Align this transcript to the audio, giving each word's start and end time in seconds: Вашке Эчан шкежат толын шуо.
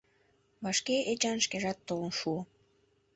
Вашке 0.63 0.95
Эчан 1.11 1.37
шкежат 1.45 1.77
толын 1.87 2.11
шуо. 2.19 2.39